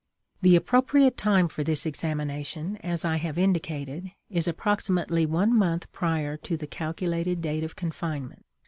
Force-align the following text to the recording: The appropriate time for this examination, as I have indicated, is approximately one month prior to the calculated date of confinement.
The 0.41 0.55
appropriate 0.55 1.15
time 1.15 1.47
for 1.47 1.63
this 1.63 1.85
examination, 1.85 2.77
as 2.77 3.05
I 3.05 3.17
have 3.17 3.37
indicated, 3.37 4.11
is 4.31 4.47
approximately 4.47 5.27
one 5.27 5.55
month 5.55 5.91
prior 5.91 6.37
to 6.37 6.57
the 6.57 6.65
calculated 6.65 7.39
date 7.39 7.63
of 7.63 7.75
confinement. 7.75 8.43